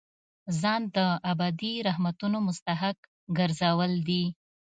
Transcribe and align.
ځان 0.61 0.81
د 0.95 0.97
ابدي 1.31 1.73
رحمتونو 1.87 2.37
مستحق 2.47 2.97
ګرځول 3.37 3.91
دي. 4.07 4.23